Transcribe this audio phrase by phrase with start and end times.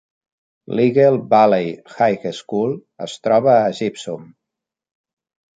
[0.79, 1.67] L'Eagle Valley
[1.99, 2.73] High School
[3.09, 4.25] es troba a Gypsum.